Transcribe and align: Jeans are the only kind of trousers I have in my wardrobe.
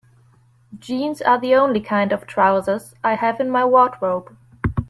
Jeans 0.79 1.21
are 1.21 1.39
the 1.39 1.53
only 1.53 1.79
kind 1.79 2.11
of 2.11 2.25
trousers 2.25 2.95
I 3.03 3.13
have 3.13 3.39
in 3.39 3.51
my 3.51 3.63
wardrobe. 3.65 4.35